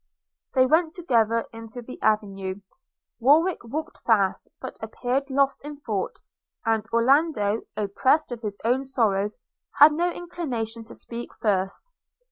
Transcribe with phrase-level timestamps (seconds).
[0.55, 2.61] They went together into the avenue:
[3.19, 6.17] Warwick walked fast, but appeared lost in thought;
[6.65, 9.37] and Orlando, oppressed with his own sorrows,
[9.77, 11.91] had no inclination to speak first.